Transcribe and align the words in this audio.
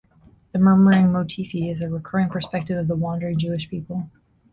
The 0.51 0.57
'murmuring 0.57 1.09
motifi' 1.09 1.69
is 1.71 1.79
a 1.79 1.87
recurring 1.87 2.29
perspective 2.29 2.75
of 2.75 2.87
the 2.87 2.95
wandering 2.95 3.37
Jewish 3.37 3.69
people. 3.69 4.09